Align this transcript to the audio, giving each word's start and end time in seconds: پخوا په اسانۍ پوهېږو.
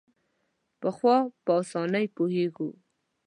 پخوا 0.81 1.17
په 1.43 1.51
اسانۍ 1.61 2.05
پوهېږو. 2.15 2.69